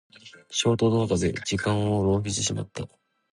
[0.49, 2.87] ショート動画で時間を浪費してしまった。